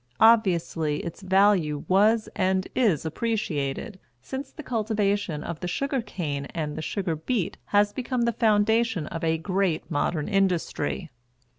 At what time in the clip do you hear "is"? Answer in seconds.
2.73-3.05